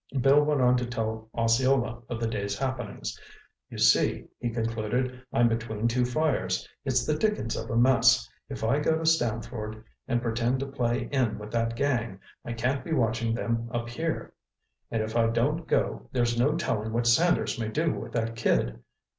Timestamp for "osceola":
1.37-2.01